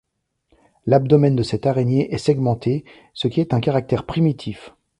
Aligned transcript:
L'abdomen 0.87 1.35
de 1.35 1.43
cette 1.43 1.67
araignée 1.67 2.11
est 2.11 2.17
segmenté, 2.17 2.85
ce 3.13 3.27
qui 3.27 3.39
est 3.39 3.53
un 3.53 3.59
caractère 3.59 4.03
primitif. 4.07 4.73